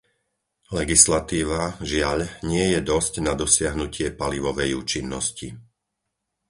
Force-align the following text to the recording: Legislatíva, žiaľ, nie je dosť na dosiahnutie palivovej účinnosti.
Legislatíva, 0.79 1.61
žiaľ, 1.91 2.19
nie 2.51 2.65
je 2.73 2.79
dosť 2.91 3.13
na 3.27 3.33
dosiahnutie 3.43 4.07
palivovej 4.21 4.71
účinnosti. 4.81 5.47